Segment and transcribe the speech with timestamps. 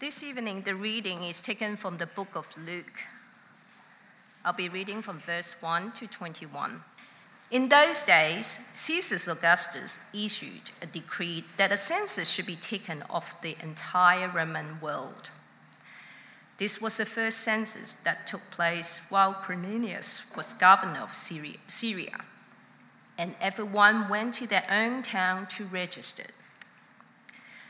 [0.00, 3.00] This evening, the reading is taken from the book of Luke.
[4.44, 6.84] I'll be reading from verse 1 to 21.
[7.50, 13.34] In those days, Caesar Augustus issued a decree that a census should be taken of
[13.42, 15.30] the entire Roman world.
[16.58, 22.20] This was the first census that took place while Quirinius was governor of Syria,
[23.18, 26.30] and everyone went to their own town to register.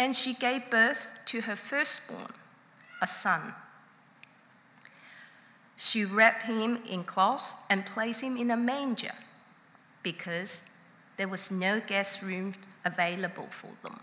[0.00, 2.32] and she gave birth to her firstborn,
[3.02, 3.52] a son.
[5.76, 9.12] She wrapped him in cloths and placed him in a manger
[10.02, 10.74] because
[11.18, 14.00] there was no guest room available for them.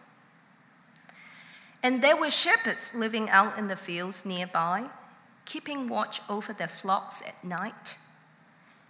[1.81, 4.89] And there were shepherds living out in the fields nearby,
[5.45, 7.95] keeping watch over their flocks at night.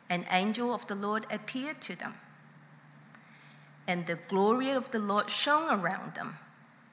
[0.09, 2.16] An angel of the Lord appeared to them,
[3.88, 6.40] and the glory of the Lord shone around them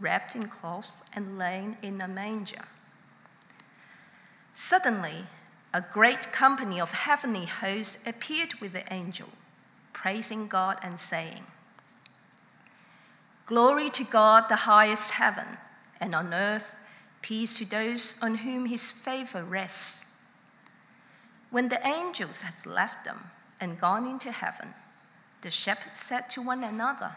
[0.00, 2.64] wrapped in cloths and laying in a manger.
[4.54, 5.26] Suddenly,
[5.72, 9.28] a great company of heavenly hosts appeared with the angel,
[9.92, 11.44] praising God and saying,
[13.46, 15.58] Glory to God, the highest heaven,
[16.00, 16.74] and on earth,
[17.22, 20.06] peace to those on whom his favor rests.
[21.50, 24.74] When the angels had left them and gone into heaven,
[25.42, 27.16] the shepherds said to one another,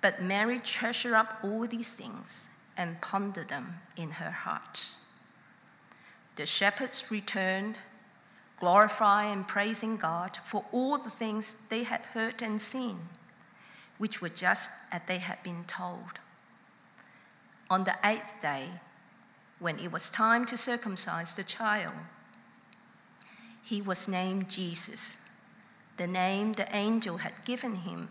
[0.00, 4.90] But Mary treasured up all these things and pondered them in her heart.
[6.36, 7.78] The shepherds returned,
[8.58, 12.98] glorifying and praising God for all the things they had heard and seen,
[13.98, 16.20] which were just as they had been told.
[17.70, 18.68] On the eighth day,
[19.58, 21.94] when it was time to circumcise the child,
[23.62, 25.26] he was named Jesus,
[25.96, 28.10] the name the angel had given him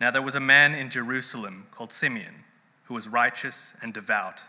[0.00, 2.44] Now there was a man in Jerusalem called Simeon,
[2.84, 4.44] who was righteous and devout.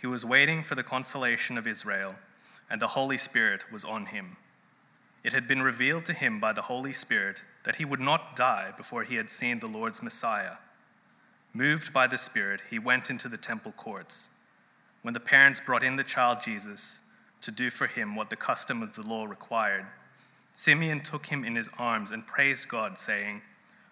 [0.00, 2.14] He was waiting for the consolation of Israel,
[2.70, 4.36] and the Holy Spirit was on him.
[5.22, 8.72] It had been revealed to him by the Holy Spirit that he would not die
[8.76, 10.56] before he had seen the Lord's Messiah.
[11.54, 14.30] Moved by the Spirit, he went into the temple courts.
[15.02, 17.00] When the parents brought in the child Jesus
[17.42, 19.86] to do for him what the custom of the law required,
[20.54, 23.42] Simeon took him in his arms and praised God, saying,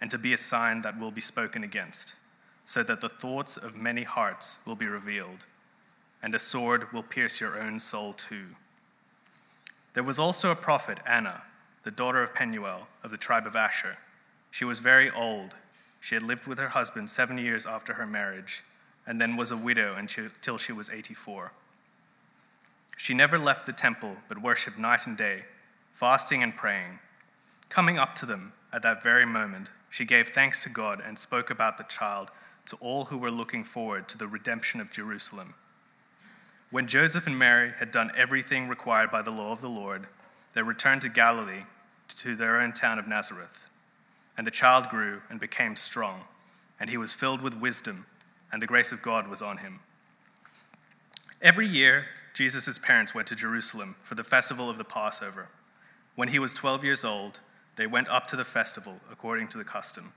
[0.00, 2.14] and to be a sign that will be spoken against,
[2.64, 5.46] so that the thoughts of many hearts will be revealed,
[6.22, 8.46] and a sword will pierce your own soul too.
[9.94, 11.42] There was also a prophet, Anna,
[11.82, 13.96] the daughter of Penuel of the tribe of Asher.
[14.50, 15.54] She was very old.
[16.00, 18.62] She had lived with her husband seven years after her marriage,
[19.06, 21.50] and then was a widow until she was 84.
[22.96, 25.44] She never left the temple, but worshipped night and day,
[25.94, 26.98] fasting and praying.
[27.68, 31.50] Coming up to them at that very moment, she gave thanks to God and spoke
[31.50, 32.30] about the child
[32.66, 35.54] to all who were looking forward to the redemption of Jerusalem.
[36.70, 40.06] When Joseph and Mary had done everything required by the law of the Lord,
[40.54, 41.64] they returned to Galilee,
[42.08, 43.66] to their own town of Nazareth.
[44.36, 46.22] And the child grew and became strong,
[46.78, 48.06] and he was filled with wisdom,
[48.52, 49.80] and the grace of God was on him.
[51.40, 55.48] Every year, Jesus' parents went to Jerusalem for the festival of the Passover.
[56.16, 57.40] When he was 12 years old,
[57.78, 60.12] they went up to the festival according to the custom.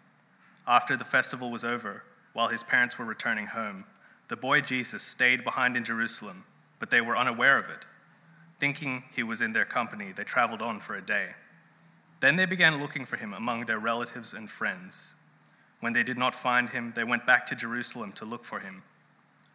[0.68, 2.04] After the festival was over,
[2.34, 3.86] while his parents were returning home,
[4.30, 6.44] the boy Jesus stayed behind in Jerusalem,
[6.80, 7.86] but they were unaware of it.
[8.60, 11.30] Thinking he was in their company, they traveled on for a day.
[12.20, 15.14] Then they began looking for him among their relatives and friends.
[15.82, 18.82] When they did not find him, they went back to Jerusalem to look for him.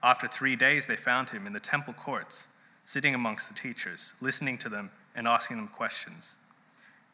[0.01, 2.49] After three days, they found him in the temple courts,
[2.85, 6.37] sitting amongst the teachers, listening to them and asking them questions.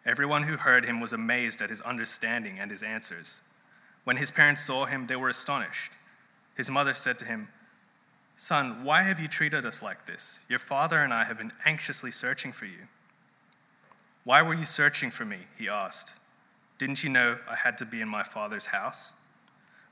[0.04, 3.42] Everyone who heard him was amazed at his understanding and his answers.
[4.04, 5.92] When his parents saw him, they were astonished.
[6.56, 7.48] His mother said to him,
[8.36, 10.40] Son, why have you treated us like this?
[10.48, 12.88] Your father and I have been anxiously searching for you.
[14.24, 15.38] Why were you searching for me?
[15.56, 16.14] He asked.
[16.78, 19.12] Didn't you know I had to be in my father's house?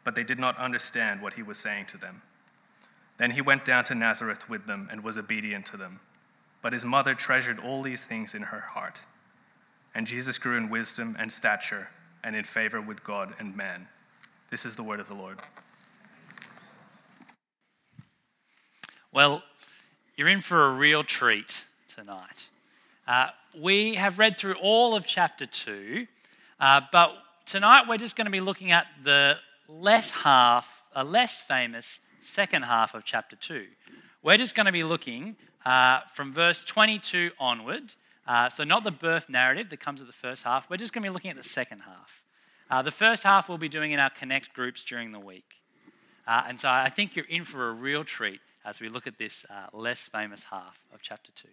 [0.02, 2.22] But they did not understand what he was saying to them.
[3.18, 6.00] Then he went down to Nazareth with them and was obedient to them.
[6.62, 9.00] But his mother treasured all these things in her heart.
[9.94, 11.88] And Jesus grew in wisdom and stature
[12.22, 13.88] and in favor with God and man.
[14.50, 15.38] This is the word of the Lord.
[19.12, 19.42] Well,
[20.16, 22.48] you're in for a real treat tonight.
[23.08, 23.28] Uh,
[23.58, 26.06] we have read through all of chapter 2,
[26.60, 27.14] uh, but
[27.46, 29.36] tonight we're just going to be looking at the
[29.68, 33.66] less half, a less famous second half of chapter 2.
[34.22, 37.94] We're just going to be looking uh, from verse 22 onward.
[38.30, 40.70] Uh, so, not the birth narrative that comes at the first half.
[40.70, 42.22] We're just going to be looking at the second half.
[42.70, 45.56] Uh, the first half we'll be doing in our Connect groups during the week.
[46.28, 49.18] Uh, and so I think you're in for a real treat as we look at
[49.18, 51.48] this uh, less famous half of chapter 2.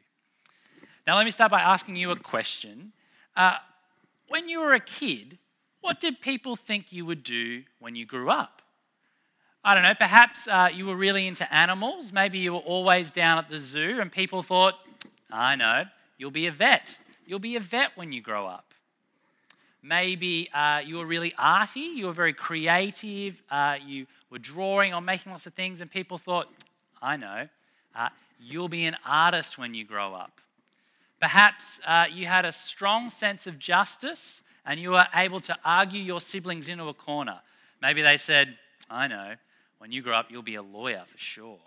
[1.08, 2.92] Now, let me start by asking you a question.
[3.36, 3.56] Uh,
[4.28, 5.40] when you were a kid,
[5.82, 8.62] what did people think you would do when you grew up?
[9.66, 12.14] I don't know, perhaps you were really into animals.
[12.14, 14.76] Maybe you were always down at the zoo and people thought,
[15.32, 15.86] I know,
[16.18, 16.98] you'll be a vet.
[17.26, 18.74] You'll be a vet when you grow up.
[19.84, 25.02] Maybe uh, you were really arty, you were very creative, uh, you were drawing or
[25.02, 26.48] making lots of things, and people thought,
[27.02, 27.48] I know,
[27.96, 28.10] uh,
[28.40, 30.42] you'll be an artist when you grow up.
[31.20, 36.02] Perhaps uh, you had a strong sense of justice and you were able to argue
[36.02, 37.40] your siblings into a corner.
[37.82, 38.58] Maybe they said,
[38.90, 39.34] I know,
[39.80, 41.60] when you grow up, you'll be a lawyer for sure.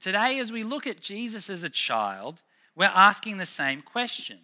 [0.00, 2.42] Today, as we look at Jesus as a child,
[2.76, 4.38] we're asking the same question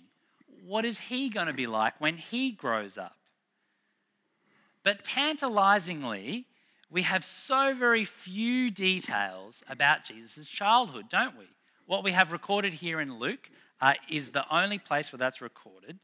[0.64, 3.16] What is he going to be like when he grows up?
[4.82, 6.46] But tantalizingly,
[6.90, 11.46] we have so very few details about Jesus' childhood, don't we?
[11.86, 13.50] What we have recorded here in Luke
[13.80, 15.98] uh, is the only place where that's recorded.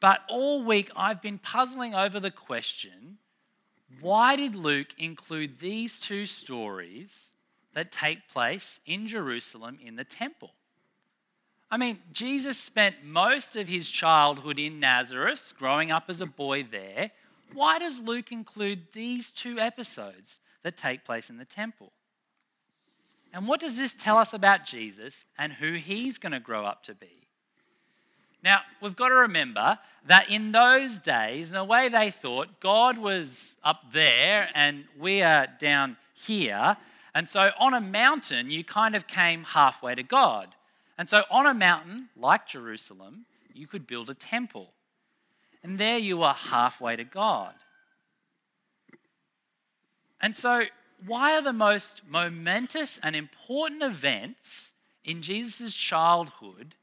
[0.00, 3.18] But all week I've been puzzling over the question
[4.00, 7.30] why did Luke include these two stories
[7.74, 10.50] that take place in Jerusalem in the temple?
[11.70, 16.62] I mean, Jesus spent most of his childhood in Nazareth, growing up as a boy
[16.62, 17.10] there.
[17.52, 21.92] Why does Luke include these two episodes that take place in the temple?
[23.32, 26.84] And what does this tell us about Jesus and who he's going to grow up
[26.84, 27.26] to be?
[28.44, 32.98] Now, we've got to remember that in those days, in the way they thought, God
[32.98, 36.76] was up there and we are down here.
[37.14, 40.54] And so on a mountain, you kind of came halfway to God.
[40.98, 44.72] And so on a mountain, like Jerusalem, you could build a temple.
[45.62, 47.54] And there you are halfway to God.
[50.20, 50.64] And so
[51.06, 54.72] why are the most momentous and important events
[55.04, 56.74] in Jesus' childhood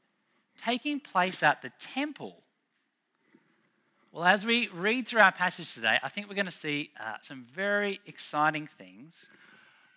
[0.58, 2.36] taking place at the temple?
[4.12, 7.14] Well, as we read through our passage today, I think we're going to see uh,
[7.22, 9.26] some very exciting things.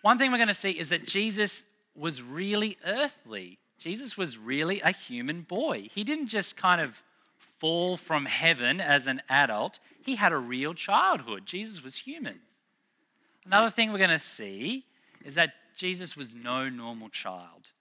[0.06, 1.64] One thing we're going to see is that Jesus
[1.96, 3.58] was really earthly.
[3.76, 5.88] Jesus was really a human boy.
[5.92, 7.02] He didn't just kind of
[7.58, 11.44] fall from heaven as an adult, he had a real childhood.
[11.44, 12.38] Jesus was human.
[13.44, 14.84] Another thing we're going to see
[15.24, 17.72] is that Jesus was no normal child.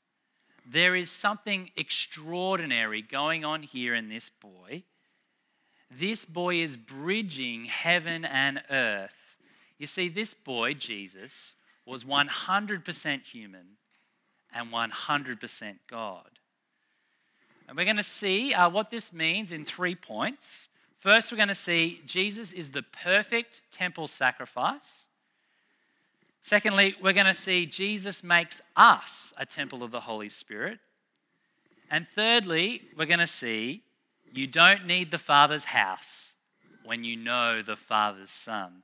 [0.67, 4.81] There is something extraordinary going on here in this boy.
[5.91, 9.37] This boy is bridging heaven and earth.
[9.77, 11.53] You see, this boy, Jesus,
[11.85, 13.77] was 100% human
[14.53, 16.29] and 100% God.
[17.67, 20.69] And we're going to see uh, what this means in three points.
[20.97, 25.03] First, we're going to see Jesus is the perfect temple sacrifice.
[26.41, 30.79] Secondly, we're going to see Jesus makes us a temple of the Holy Spirit.
[31.89, 33.81] And thirdly, we're going to see
[34.31, 36.33] you don't need the Father's house
[36.83, 38.83] when you know the Father's Son.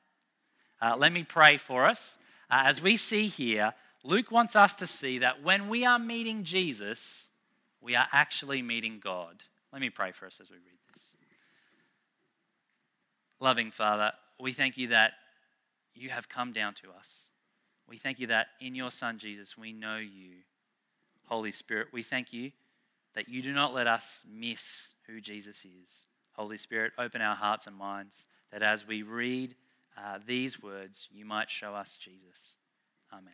[0.82, 2.18] Uh, let me pray for us.
[2.52, 6.44] Uh, as we see here, Luke wants us to see that when we are meeting
[6.44, 7.30] Jesus,
[7.80, 9.44] we are actually meeting God.
[9.72, 11.06] Let me pray for us as we read this.
[13.40, 15.14] Loving Father, we thank you that
[15.96, 17.30] you have come down to us.
[17.88, 20.32] We thank you that in your Son Jesus we know you.
[21.28, 22.52] Holy Spirit, we thank you
[23.16, 26.06] that you do not let us miss who Jesus is.
[26.34, 29.56] Holy Spirit, open our hearts and minds that as we read
[29.98, 32.58] uh, these words, you might show us Jesus.
[33.14, 33.34] Amen.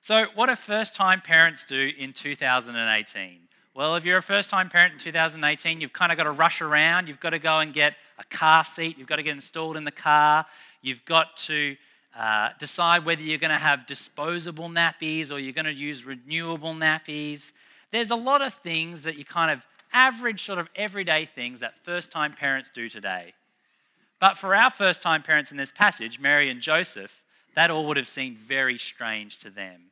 [0.00, 3.38] So, what do first time parents do in 2018?
[3.74, 6.60] Well, if you're a first time parent in 2018, you've kind of got to rush
[6.60, 7.08] around.
[7.08, 8.98] You've got to go and get a car seat.
[8.98, 10.44] You've got to get installed in the car.
[10.82, 11.74] You've got to
[12.14, 16.74] uh, decide whether you're going to have disposable nappies or you're going to use renewable
[16.74, 17.52] nappies.
[17.90, 21.82] There's a lot of things that you kind of average, sort of everyday things that
[21.82, 23.32] first time parents do today.
[24.20, 27.22] But for our first time parents in this passage, Mary and Joseph,
[27.54, 29.90] that all would have seemed very strange to them.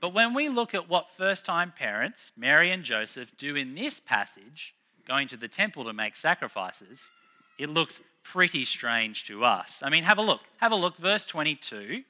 [0.00, 4.00] But when we look at what first time parents, Mary and Joseph, do in this
[4.00, 4.74] passage,
[5.06, 7.10] going to the temple to make sacrifices,
[7.58, 9.82] it looks pretty strange to us.
[9.84, 10.40] I mean, have a look.
[10.58, 10.96] Have a look.
[10.96, 12.02] Verse 22.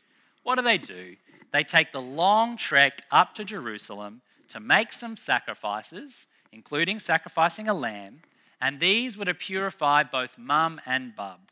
[0.43, 1.17] What do they do?
[1.53, 7.75] They take the long trek up to Jerusalem to make some sacrifices, including sacrificing a
[7.75, 8.21] lamb,
[8.61, 11.51] and these were to purify both mum and bub.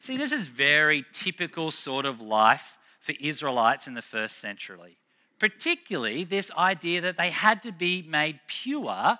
[0.00, 4.98] See, this is very typical sort of life for Israelites in the first century
[5.38, 9.18] particularly this idea that they had to be made pure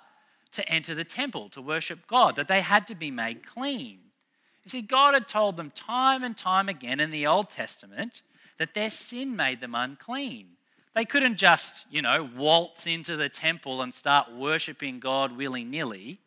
[0.51, 3.99] to enter the temple, to worship God, that they had to be made clean.
[4.63, 8.23] You see, God had told them time and time again in the Old Testament
[8.57, 10.47] that their sin made them unclean.
[10.95, 16.19] They couldn't just, you know, waltz into the temple and start worshiping God willy nilly.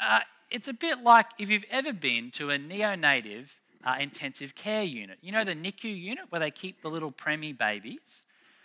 [0.00, 0.20] Uh,
[0.50, 3.46] it's a bit like if you've ever been to a neonatal
[3.84, 5.18] uh, intensive care unit.
[5.20, 8.24] You know the NICU unit where they keep the little preemie babies?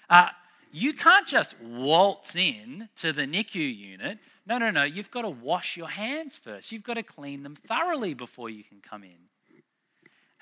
[0.09, 0.29] Uh,
[0.71, 4.19] you can't just waltz in to the NICU unit.
[4.45, 4.83] No, no, no.
[4.83, 6.71] You've got to wash your hands first.
[6.71, 9.29] You've got to clean them thoroughly before you can come in.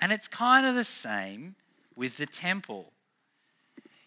[0.00, 1.56] And it's kind of the same
[1.96, 2.92] with the temple.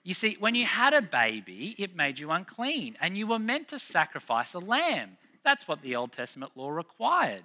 [0.04, 3.68] You see, when you had a baby, it made you unclean, and you were meant
[3.68, 5.18] to sacrifice a lamb.
[5.44, 7.44] That's what the Old Testament law required.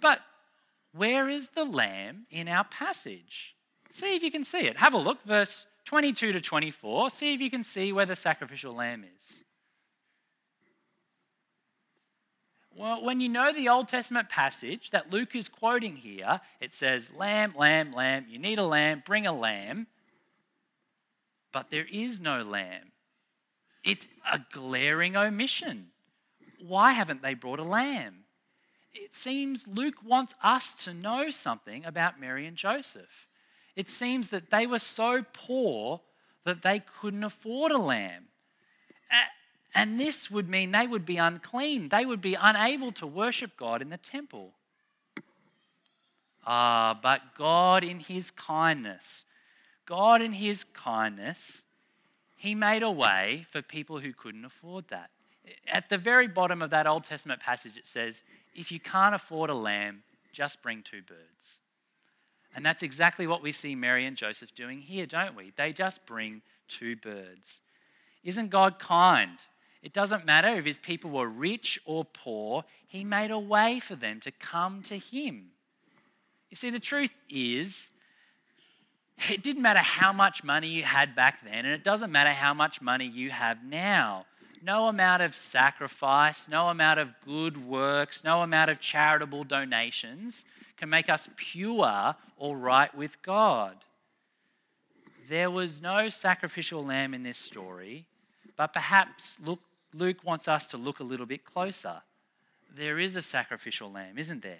[0.00, 0.20] But
[0.92, 3.54] where is the lamb in our passage?
[3.90, 4.76] See if you can see it.
[4.76, 7.10] Have a look, verse 22 to 24.
[7.10, 9.34] See if you can see where the sacrificial lamb is.
[12.76, 17.10] Well, when you know the Old Testament passage that Luke is quoting here, it says,
[17.16, 19.88] Lamb, lamb, lamb, you need a lamb, bring a lamb.
[21.50, 22.92] But there is no lamb.
[23.82, 25.88] It's a glaring omission.
[26.58, 28.24] Why haven't they brought a lamb?
[28.92, 33.28] It seems Luke wants us to know something about Mary and Joseph
[33.78, 36.00] it seems that they were so poor
[36.42, 38.24] that they couldn't afford a lamb.
[39.72, 41.88] And this would mean they would be unclean.
[41.88, 44.54] They would be unable to worship God in the temple.
[46.44, 49.24] Ah, but God, in His kindness,
[49.86, 51.62] God, in His kindness,
[52.34, 55.10] He made a way for people who couldn't afford that.
[55.66, 58.22] At the very bottom of that Old Testament passage, it says,
[58.54, 60.02] If you can't afford a lamb,
[60.32, 61.60] just bring two birds.
[62.54, 65.52] And that's exactly what we see Mary and Joseph doing here, don't we?
[65.56, 67.60] They just bring two birds.
[68.24, 69.38] Isn't God kind?
[69.82, 73.94] It doesn't matter if his people were rich or poor, he made a way for
[73.94, 75.50] them to come to him.
[76.50, 77.90] You see, the truth is,
[79.28, 82.54] it didn't matter how much money you had back then, and it doesn't matter how
[82.54, 84.26] much money you have now.
[84.62, 90.44] No amount of sacrifice, no amount of good works, no amount of charitable donations
[90.76, 93.76] can make us pure or right with God.
[95.28, 98.06] There was no sacrificial lamb in this story,
[98.56, 99.38] but perhaps
[99.92, 102.02] Luke wants us to look a little bit closer.
[102.74, 104.58] There is a sacrificial lamb, isn't there?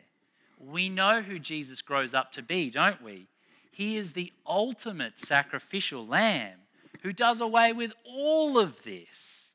[0.60, 3.26] we know who Jesus grows up to be, don't we?
[3.70, 6.58] He is the ultimate sacrificial lamb
[7.02, 9.47] who does away with all of this.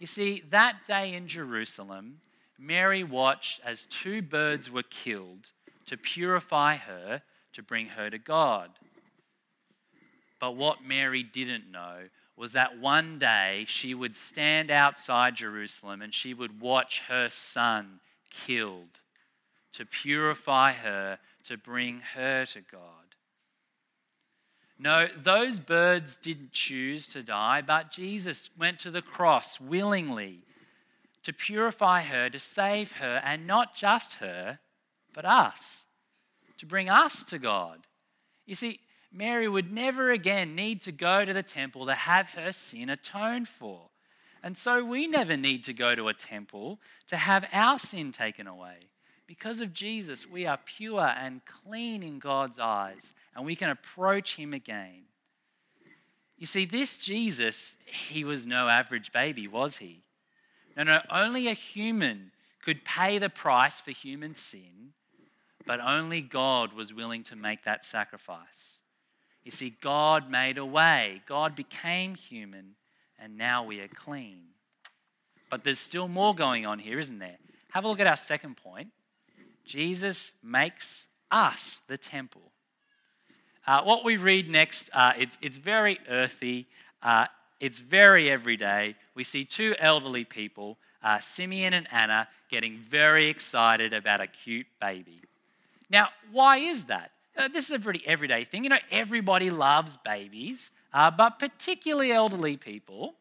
[0.00, 2.20] You see, that day in Jerusalem,
[2.58, 5.52] Mary watched as two birds were killed
[5.84, 8.70] to purify her, to bring her to God.
[10.40, 12.04] But what Mary didn't know
[12.34, 18.00] was that one day she would stand outside Jerusalem and she would watch her son
[18.30, 19.00] killed
[19.72, 23.09] to purify her, to bring her to God.
[24.82, 30.40] No, those birds didn't choose to die, but Jesus went to the cross willingly
[31.22, 34.58] to purify her, to save her, and not just her,
[35.12, 35.82] but us,
[36.56, 37.86] to bring us to God.
[38.46, 38.80] You see,
[39.12, 43.48] Mary would never again need to go to the temple to have her sin atoned
[43.48, 43.90] for.
[44.42, 48.46] And so we never need to go to a temple to have our sin taken
[48.46, 48.88] away.
[49.26, 54.36] Because of Jesus, we are pure and clean in God's eyes, and we can approach
[54.36, 55.04] Him again.
[56.40, 60.02] You see, this Jesus, he was no average baby, was he?
[60.74, 62.32] No, no, only a human
[62.64, 64.94] could pay the price for human sin,
[65.66, 68.80] but only God was willing to make that sacrifice.
[69.44, 71.20] You see, God made a way.
[71.26, 72.76] God became human,
[73.18, 74.44] and now we are clean.
[75.50, 77.38] But there's still more going on here, isn't there?
[77.72, 78.88] Have a look at our second point.
[79.64, 82.52] Jesus makes us the temple.
[83.66, 86.66] Uh, what we read next, uh, it's, it's very earthy,
[87.02, 87.26] uh,
[87.60, 88.94] it's very everyday.
[89.14, 94.66] We see two elderly people, uh, Simeon and Anna, getting very excited about a cute
[94.80, 95.20] baby.
[95.90, 97.10] Now, why is that?
[97.36, 98.64] Uh, this is a pretty everyday thing.
[98.64, 103.14] You know, everybody loves babies, uh, but particularly elderly people,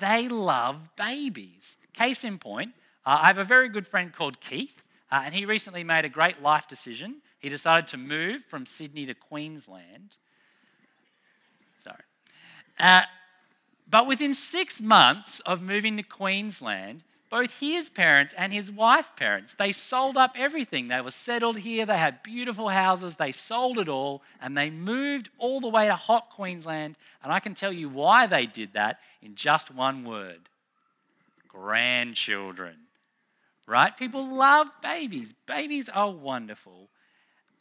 [0.00, 1.76] they love babies.
[1.92, 2.72] Case in point,
[3.04, 6.68] I have a very good friend called Keith, and he recently made a great life
[6.68, 7.16] decision.
[7.42, 10.16] He decided to move from Sydney to Queensland.
[11.82, 12.04] Sorry.
[12.78, 13.02] Uh,
[13.90, 19.54] but within six months of moving to Queensland, both his parents and his wife's parents,
[19.54, 20.86] they sold up everything.
[20.86, 25.28] They were settled here, they had beautiful houses, they sold it all, and they moved
[25.38, 26.96] all the way to hot Queensland.
[27.24, 30.48] And I can tell you why they did that in just one word
[31.48, 32.76] grandchildren.
[33.66, 33.96] Right?
[33.96, 35.34] People love babies.
[35.46, 36.88] Babies are wonderful.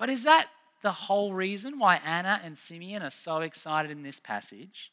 [0.01, 0.47] But is that
[0.81, 4.91] the whole reason why Anna and Simeon are so excited in this passage?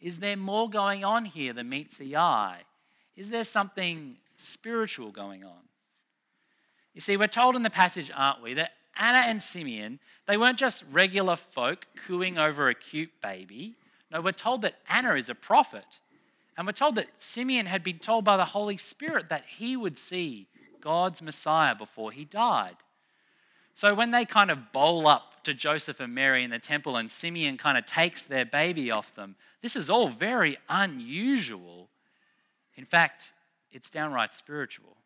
[0.00, 2.60] Is there more going on here than meets the eye?
[3.16, 5.58] Is there something spiritual going on?
[6.94, 10.56] You see, we're told in the passage, aren't we, that Anna and Simeon, they weren't
[10.56, 13.74] just regular folk cooing over a cute baby.
[14.12, 15.98] No, we're told that Anna is a prophet.
[16.56, 19.98] And we're told that Simeon had been told by the Holy Spirit that he would
[19.98, 20.46] see
[20.80, 22.76] God's Messiah before he died.
[23.74, 27.10] So when they kind of bowl up to Joseph and Mary in the temple and
[27.10, 31.88] Simeon kind of takes their baby off them, this is all very unusual
[32.76, 33.32] in fact,
[33.70, 34.96] it's downright spiritual.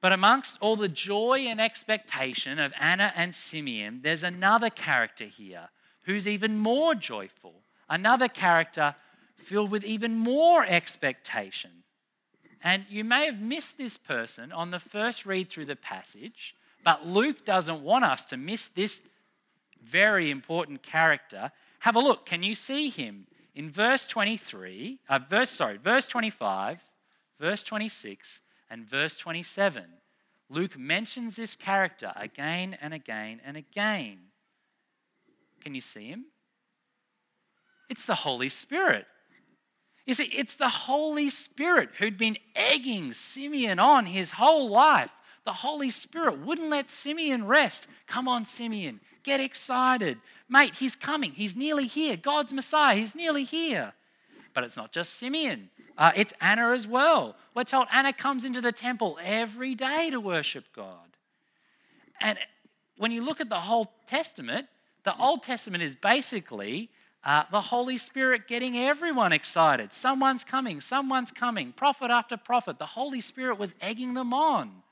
[0.00, 5.68] But amongst all the joy and expectation of Anna and Simeon, there's another character here
[6.04, 8.94] who's even more joyful, another character
[9.36, 11.70] filled with even more expectation.
[12.62, 17.06] And you may have missed this person on the first read through the passage, but
[17.06, 19.00] Luke doesn't want us to miss this
[19.82, 21.52] very important character.
[21.80, 22.26] Have a look.
[22.26, 23.26] Can you see him?
[23.54, 26.80] in verse 23, uh, verse sorry, verse 25,
[27.38, 28.40] verse 26,
[28.70, 29.84] and verse 27,
[30.48, 34.18] Luke mentions this character again and again and again.
[35.60, 36.26] Can you see him?
[37.88, 39.06] It's the Holy Spirit.
[40.06, 45.12] You see, it's the Holy Spirit who'd been egging Simeon on his whole life.
[45.44, 47.86] The Holy Spirit wouldn't let Simeon rest.
[48.06, 50.18] Come on, Simeon, get excited.
[50.48, 51.32] Mate, he's coming.
[51.32, 52.16] He's nearly here.
[52.16, 53.92] God's Messiah, he's nearly here.
[54.52, 57.36] But it's not just Simeon, uh, it's Anna as well.
[57.54, 61.16] We're told Anna comes into the temple every day to worship God.
[62.20, 62.38] And
[62.96, 64.66] when you look at the whole Testament,
[65.04, 66.90] the Old Testament is basically
[67.24, 69.92] uh, the Holy Spirit getting everyone excited.
[69.92, 71.72] Someone's coming, someone's coming.
[71.72, 74.82] Prophet after prophet, the Holy Spirit was egging them on.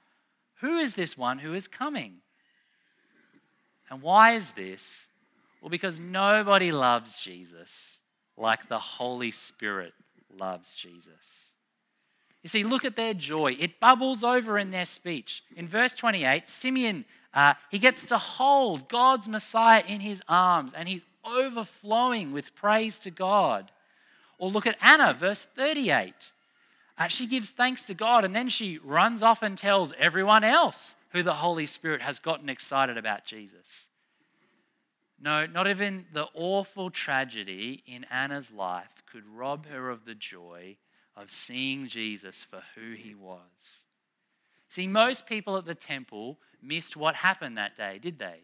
[0.61, 2.17] Who is this one who is coming?
[3.91, 5.09] And why is this?
[5.61, 8.01] Well, because nobody loves Jesus
[8.37, 9.95] like the Holy Spirit
[10.37, 11.55] loves Jesus.
[12.43, 13.57] You see, look at their joy.
[13.59, 15.43] It bubbles over in their speech.
[15.57, 20.89] In verse 28, Simeon, uh, he gets to hold God's Messiah in his arms and
[20.89, 23.71] he's overflowing with praise to God.
[24.39, 26.33] Or look at Anna, verse 38.
[26.99, 30.97] Uh, she gives thanks to God and then she runs off and tells everyone else
[31.11, 33.87] who the Holy Spirit has gotten excited about Jesus.
[35.21, 40.77] No, not even the awful tragedy in Anna's life could rob her of the joy
[41.17, 43.83] of seeing Jesus for who he was.
[44.69, 48.41] See, most people at the temple missed what happened that day, did they?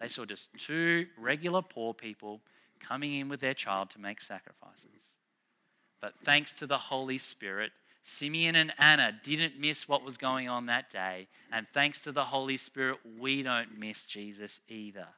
[0.00, 2.40] They saw just two regular poor people
[2.80, 5.16] coming in with their child to make sacrifices.
[6.00, 7.72] But thanks to the Holy Spirit,
[8.08, 11.28] Simeon and Anna didn't miss what was going on that day.
[11.52, 15.08] And thanks to the Holy Spirit, we don't miss Jesus either.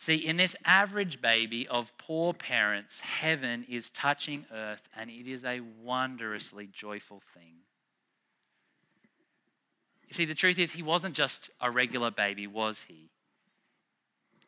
[0.00, 5.44] See, in this average baby of poor parents, heaven is touching earth, and it is
[5.44, 7.56] a wondrously joyful thing.
[10.06, 13.10] You see, the truth is, he wasn't just a regular baby, was he?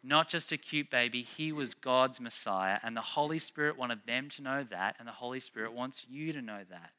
[0.03, 4.31] Not just a cute baby, he was God's Messiah, and the Holy Spirit wanted them
[4.31, 6.93] to know that, and the Holy Spirit wants you to know that.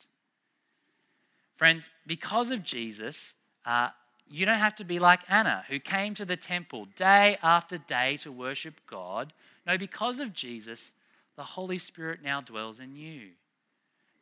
[1.61, 3.35] Friends, because of Jesus,
[3.67, 3.89] uh,
[4.27, 8.17] you don't have to be like Anna, who came to the temple day after day
[8.23, 9.31] to worship God.
[9.67, 10.93] No, because of Jesus,
[11.35, 13.33] the Holy Spirit now dwells in you.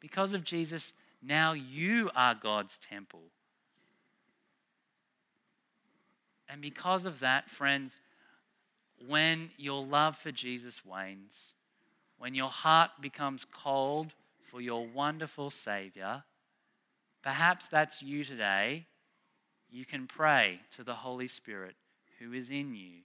[0.01, 0.91] Because of Jesus,
[1.23, 3.23] now you are God's temple.
[6.49, 8.01] And because of that, friends,
[9.07, 11.53] when your love for Jesus wanes,
[12.17, 14.11] when your heart becomes cold
[14.51, 16.25] for your wonderful Savior,
[17.23, 18.85] perhaps that's you today
[19.71, 21.75] you can pray to the Holy Spirit
[22.19, 23.01] who is in you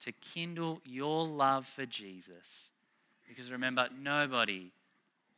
[0.00, 2.68] to kindle your love for Jesus.
[3.26, 4.70] Because remember, nobody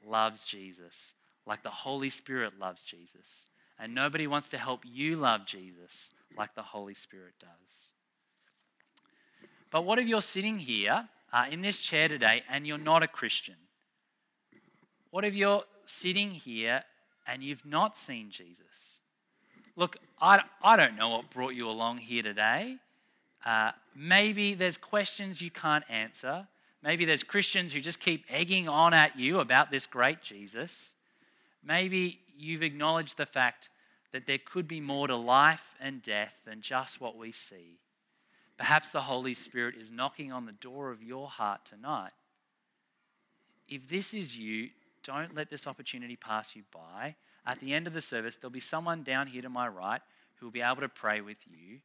[0.05, 1.15] loves Jesus
[1.47, 3.47] like the Holy Spirit loves Jesus.
[3.79, 7.91] And nobody wants to help you love Jesus like the Holy Spirit does.
[9.71, 13.09] But what if you're sitting here uh, in this chair today and you're not a
[13.09, 13.57] Christian?
[15.11, 16.83] What if you're sitting here
[17.27, 19.01] and you've not seen Jesus?
[19.77, 22.77] Look, I, I don't know what brought you along here today.
[23.45, 26.47] Uh, maybe there's questions you can't answer.
[26.83, 30.93] Maybe there's Christians who just keep egging on at you about this great Jesus.
[31.63, 33.71] Maybe you've acknowledged the fact
[34.13, 37.79] that there could be more to life and death than just what we see.
[38.57, 42.13] Perhaps the Holy Spirit is knocking on the door of your heart tonight.
[43.69, 44.71] If this is you,
[45.07, 47.15] don't let this opportunity pass you by.
[47.47, 50.01] At the end of the service, there'll be someone down here to my right
[50.37, 51.79] who will be able to pray with you.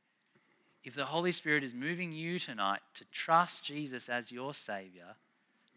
[0.83, 5.15] If the Holy Spirit is moving you tonight to trust Jesus as your Savior,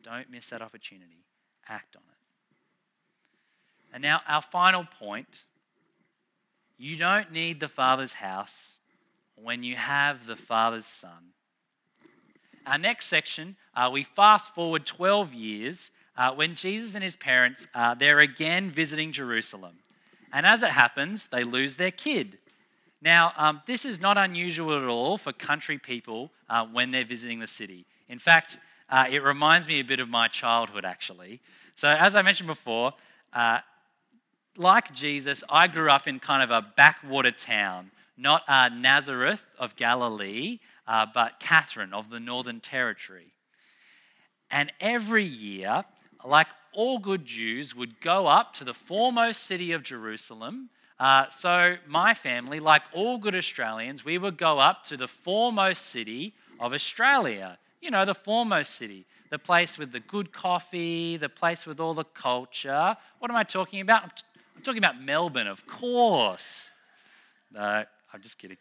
[0.03, 1.27] don't miss that opportunity.
[1.69, 3.95] Act on it.
[3.95, 5.45] And now, our final point
[6.77, 8.73] you don't need the Father's house
[9.37, 11.33] when you have the Father's Son.
[12.67, 17.67] Our next section, uh, we fast forward 12 years uh, when Jesus and his parents
[17.75, 19.79] uh, they're again visiting Jerusalem,
[20.33, 22.39] and as it happens, they lose their kid.
[23.01, 27.39] Now, um, this is not unusual at all for country people uh, when they're visiting
[27.39, 27.85] the city.
[28.09, 31.41] In fact, uh, it reminds me a bit of my childhood, actually.
[31.75, 32.95] So, as I mentioned before,
[33.33, 33.59] uh,
[34.57, 39.77] like Jesus, I grew up in kind of a backwater town, not uh, Nazareth of
[39.77, 43.35] Galilee, but Katherine of the Northern Territory.
[44.51, 45.85] And every year,
[46.25, 50.71] like all good Jews, would go up to the foremost city of Jerusalem.
[50.99, 55.87] Uh, so, my family, like all good Australians, we would go up to the foremost
[55.87, 57.59] city of Australia.
[57.81, 61.95] You know, the foremost city, the place with the good coffee, the place with all
[61.95, 62.97] the culture.
[63.19, 64.05] What am I talking about?
[64.05, 64.23] I'm, t-
[64.57, 66.71] I'm talking about Melbourne, of course.
[67.53, 68.57] No, I'm just kidding.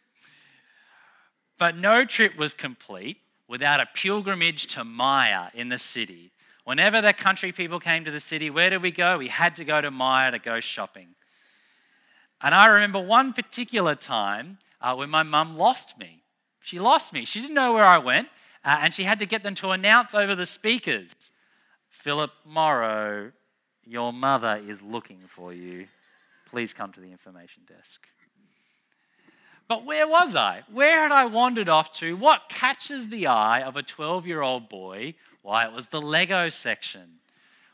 [1.58, 6.32] But no trip was complete without a pilgrimage to Myer in the city.
[6.64, 9.18] Whenever the country people came to the city, where did we go?
[9.18, 11.10] We had to go to Myer to go shopping.
[12.42, 16.24] And I remember one particular time uh, when my mum lost me.
[16.62, 17.26] She lost me.
[17.26, 18.30] She didn't know where I went,
[18.64, 21.14] uh, and she had to get them to announce over the speakers
[21.90, 23.32] Philip Morrow,
[23.86, 25.88] your mother is looking for you.
[26.50, 28.08] Please come to the information desk.
[29.68, 30.64] But where was I?
[30.72, 32.16] Where had I wandered off to?
[32.16, 36.50] What catches the eye of a 12 year old boy why, it was the Lego
[36.50, 37.20] section.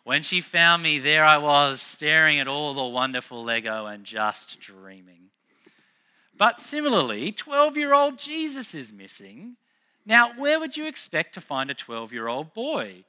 [0.03, 4.59] When she found me, there I was staring at all the wonderful Lego and just
[4.59, 5.29] dreaming.
[6.35, 9.55] But similarly, 12 year old Jesus is missing.
[10.05, 13.03] Now, where would you expect to find a 12 year old boy?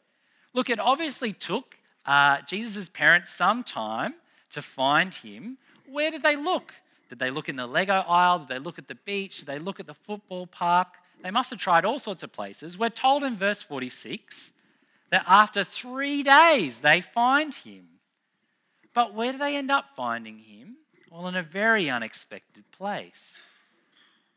[0.53, 4.15] Look, it obviously took uh, Jesus' parents some time
[4.51, 5.57] to find him.
[5.89, 6.75] Where did they look?
[7.09, 8.41] Did they look in the Lego aisle?
[8.41, 9.39] Did they look at the beach?
[9.39, 10.99] Did they look at the football park?
[11.23, 12.79] They must have tried all sorts of places.
[12.79, 14.53] We're told in verse 46
[15.11, 17.87] that after three days they find him.
[18.95, 20.77] But where do they end up finding him?
[21.11, 23.45] Well, in a very unexpected place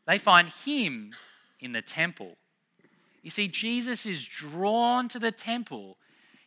[0.06, 1.14] They find him
[1.60, 2.36] in the temple.
[3.22, 5.96] You see, Jesus is drawn to the temple.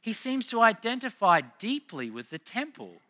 [0.02, 3.02] He seems to identify deeply with the temple.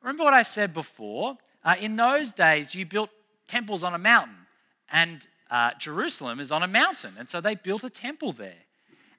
[0.00, 1.36] Remember what I said before?
[1.62, 3.10] Uh, in those days, you built
[3.46, 4.46] temples on a mountain,
[4.90, 7.14] and uh, Jerusalem is on a mountain.
[7.18, 8.64] And so they built a temple there.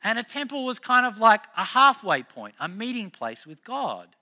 [0.04, 4.16] And a temple was kind of like a halfway point, a meeting place with God.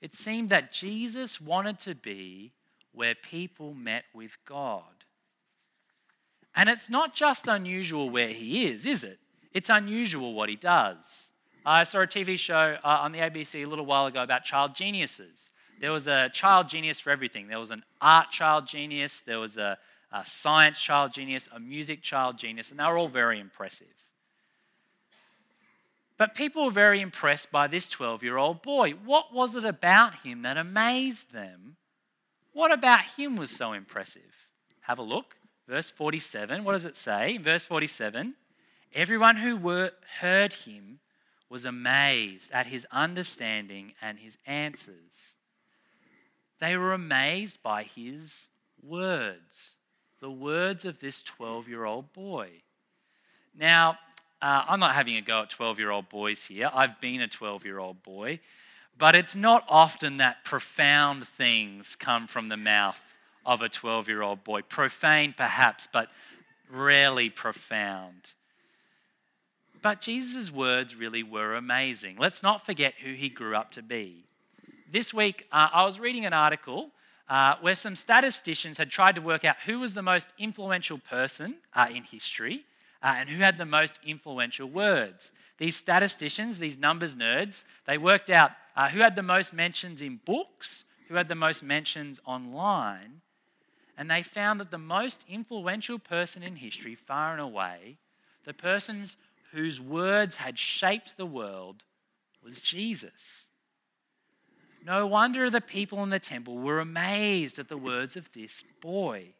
[0.00, 2.52] It seemed that Jesus wanted to be
[2.92, 4.82] where people met with God.
[6.56, 9.18] And it's not just unusual where he is, is it?
[9.52, 11.28] It's unusual what he does.
[11.64, 14.74] I saw a TV show uh, on the ABC a little while ago about child
[14.74, 15.50] geniuses.
[15.80, 17.48] There was a child genius for everything.
[17.48, 19.78] There was an art child genius, there was a,
[20.12, 23.86] a science child genius, a music child genius, and they were all very impressive.
[26.18, 28.90] But people were very impressed by this 12 year old boy.
[28.90, 31.76] What was it about him that amazed them?
[32.52, 34.48] What about him was so impressive?
[34.82, 35.36] Have a look.
[35.66, 36.64] Verse 47.
[36.64, 37.38] What does it say?
[37.38, 38.34] verse 47
[38.92, 40.98] Everyone who were, heard him
[41.48, 45.36] was amazed at his understanding and his answers.
[46.60, 48.46] They were amazed by his
[48.82, 49.76] words,
[50.20, 52.50] the words of this 12 year old boy.
[53.58, 53.98] Now,
[54.42, 56.70] uh, I'm not having a go at 12 year old boys here.
[56.72, 58.40] I've been a 12 year old boy.
[58.98, 63.02] But it's not often that profound things come from the mouth
[63.46, 64.62] of a 12 year old boy.
[64.62, 66.10] Profane, perhaps, but
[66.70, 68.34] rarely profound.
[69.82, 72.16] But Jesus' words really were amazing.
[72.18, 74.24] Let's not forget who he grew up to be.
[74.92, 76.90] This week, uh, I was reading an article
[77.30, 81.54] uh, where some statisticians had tried to work out who was the most influential person
[81.74, 82.64] uh, in history
[83.02, 85.30] uh, and who had the most influential words.
[85.56, 90.18] These statisticians, these numbers nerds, they worked out uh, who had the most mentions in
[90.24, 93.20] books, who had the most mentions online,
[93.96, 97.98] and they found that the most influential person in history, far and away,
[98.44, 99.16] the persons
[99.52, 101.84] whose words had shaped the world,
[102.42, 103.46] was Jesus.
[104.84, 109.34] No wonder the people in the temple were amazed at the words of this boy.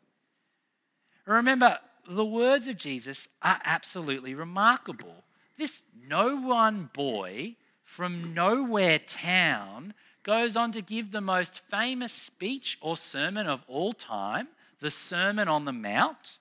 [1.24, 5.24] Remember, the words of Jesus are absolutely remarkable.
[5.56, 12.78] This no one boy from nowhere town goes on to give the most famous speech
[12.80, 14.48] or sermon of all time,
[14.80, 16.38] the Sermon on the Mount.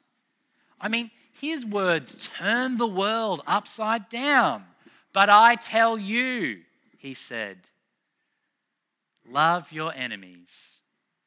[0.79, 4.63] I mean, his words turn the world upside down.
[5.13, 6.61] But I tell you,
[6.97, 7.57] he said,
[9.31, 10.81] love your enemies,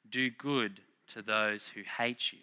[0.08, 0.80] do good
[1.14, 2.38] to those who hate you.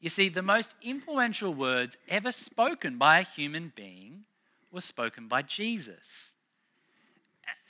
[0.00, 4.24] You see, the most influential words ever spoken by a human being
[4.72, 6.32] were spoken by Jesus.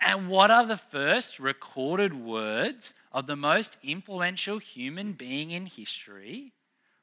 [0.00, 6.52] And what are the first recorded words of the most influential human being in history?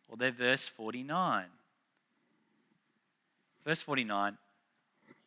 [0.07, 1.45] Well, they're verse 49.
[3.63, 4.35] Verse 49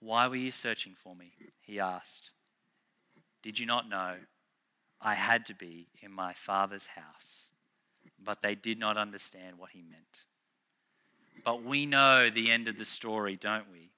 [0.00, 1.32] Why were you searching for me?
[1.60, 2.31] He asked.
[3.42, 4.14] Did you not know
[5.00, 7.48] I had to be in my Father's house?
[8.24, 10.02] but they did not understand what he meant.
[11.44, 13.90] But we know the end of the story, don't we?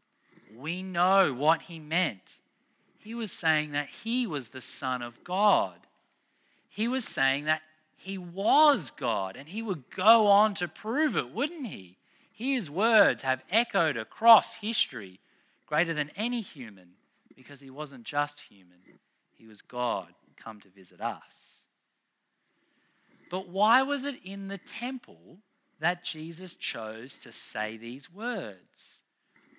[0.57, 2.39] We know what he meant.
[2.99, 5.75] He was saying that he was the Son of God.
[6.69, 7.63] He was saying that
[7.97, 11.97] he was God, and he would go on to prove it, wouldn't he?
[12.33, 15.21] His words have echoed across history
[15.67, 16.91] greater than any human
[17.37, 18.79] because he wasn't just human,
[19.37, 21.63] he was God come to visit us.
[23.31, 25.39] But why was it in the temple
[25.81, 29.01] that Jesus chose to say these words?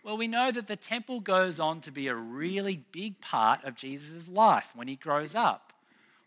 [0.03, 3.75] Well, we know that the temple goes on to be a really big part of
[3.75, 5.73] Jesus' life when he grows up.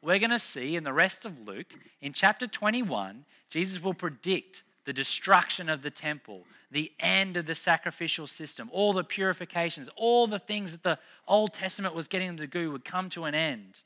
[0.02, 4.62] We're going to see in the rest of Luke, in chapter 21, Jesus will predict
[4.88, 10.26] the destruction of the temple, the end of the sacrificial system, all the purifications, all
[10.26, 13.34] the things that the Old Testament was getting them to do would come to an
[13.34, 13.82] end.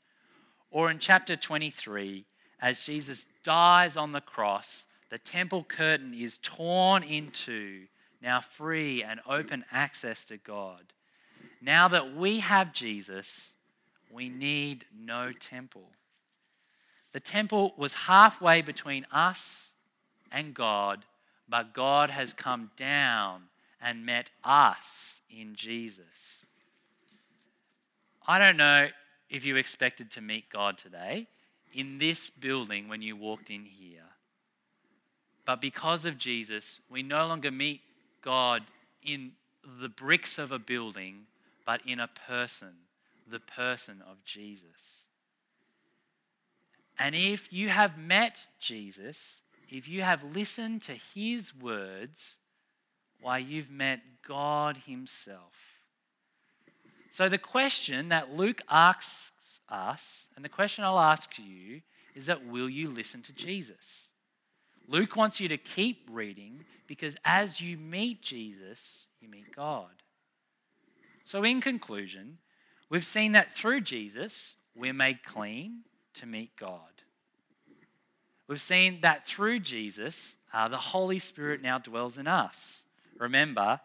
[0.71, 2.23] Or in chapter 23,
[2.61, 7.81] as Jesus dies on the cross, the temple curtain is torn into,
[8.21, 10.93] now free and open access to God.
[11.61, 13.51] Now that we have Jesus,
[14.09, 15.89] we need no temple.
[17.11, 19.72] The temple was halfway between us
[20.33, 21.05] and God,
[21.47, 23.43] but God has come down
[23.81, 26.45] and met us in Jesus.
[28.27, 28.87] I don't know
[29.29, 31.27] if you expected to meet God today
[31.73, 34.01] in this building when you walked in here.
[35.45, 37.81] But because of Jesus, we no longer meet
[38.21, 38.63] God
[39.03, 39.33] in
[39.81, 41.25] the bricks of a building,
[41.65, 42.73] but in a person,
[43.29, 45.07] the person of Jesus.
[46.97, 49.41] And if you have met Jesus,
[49.75, 52.37] if you have listened to his words,
[53.21, 55.53] why, you've met God himself.
[57.09, 61.81] So, the question that Luke asks us, and the question I'll ask you,
[62.15, 64.09] is that will you listen to Jesus?
[64.87, 70.03] Luke wants you to keep reading because as you meet Jesus, you meet God.
[71.23, 72.37] So, in conclusion,
[72.89, 75.83] we've seen that through Jesus, we're made clean
[76.15, 76.92] to meet God.
[78.47, 82.85] We've seen that through Jesus, uh, the Holy Spirit now dwells in us.
[83.17, 83.79] Remember,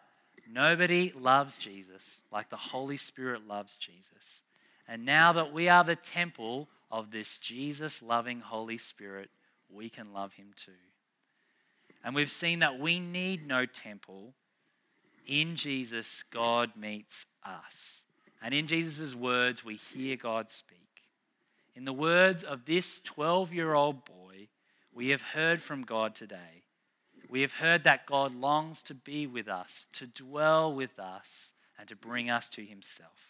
[0.50, 4.42] nobody loves Jesus like the Holy Spirit loves Jesus.
[4.88, 9.30] And now that we are the temple of this Jesus loving Holy Spirit,
[9.70, 10.72] we can love him too.
[12.04, 14.34] And we've seen that we need no temple.
[15.26, 18.04] In Jesus, God meets us.
[18.42, 20.78] And in Jesus' words, we hear God speak.
[21.74, 24.47] In the words of this 12 year old boy,
[24.98, 26.64] we have heard from God today.
[27.30, 31.86] We have heard that God longs to be with us, to dwell with us, and
[31.86, 33.27] to bring us to himself.